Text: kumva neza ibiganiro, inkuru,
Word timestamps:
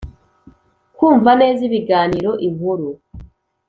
kumva 0.97 1.31
neza 1.41 1.61
ibiganiro, 1.69 2.31
inkuru, 2.47 2.87